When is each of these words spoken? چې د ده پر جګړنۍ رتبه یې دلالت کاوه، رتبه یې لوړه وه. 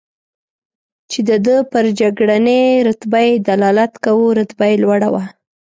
چې 1.11 1.19
د 1.29 1.31
ده 1.45 1.57
پر 1.71 1.85
جګړنۍ 1.99 2.63
رتبه 2.87 3.19
یې 3.27 3.33
دلالت 3.49 3.93
کاوه، 4.03 4.27
رتبه 4.39 4.65
یې 4.71 4.77
لوړه 4.83 5.09
وه. 5.13 5.23